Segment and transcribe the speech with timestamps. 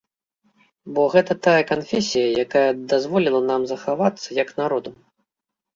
[0.95, 4.89] Бо гэта тая канфесія, якая дазволіла нам захавацца, як народу.